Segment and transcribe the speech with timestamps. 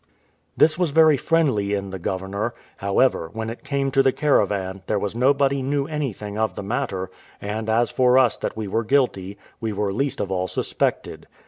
[0.57, 4.97] This was very friendly in the governor; however, when it came to the caravan, there
[4.97, 9.71] was nobody knew anything of the matter; and as for us that were guilty, we
[9.71, 11.27] were least of all suspected.